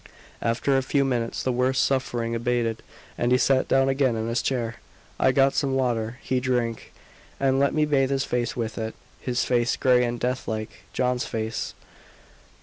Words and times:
After 0.41 0.75
a 0.75 0.81
few 0.81 1.05
minutes 1.05 1.43
the 1.43 1.51
worst 1.51 1.85
suffering 1.85 2.33
abated, 2.33 2.81
and 3.19 3.31
he 3.31 3.37
sat 3.37 3.67
down 3.67 3.87
again 3.87 4.15
in 4.15 4.27
his 4.27 4.41
chair. 4.41 4.77
I 5.19 5.31
got 5.31 5.53
some 5.53 5.75
water; 5.75 6.17
he 6.23 6.39
drank, 6.39 6.91
and 7.39 7.59
let 7.59 7.75
me 7.75 7.85
bathe 7.85 8.09
his 8.09 8.25
face 8.25 8.55
with 8.57 8.79
it 8.79 8.95
his 9.19 9.45
face, 9.45 9.75
grey 9.75 10.03
and 10.03 10.19
death 10.19 10.47
like 10.47 10.85
John's 10.91 11.25
face! 11.27 11.75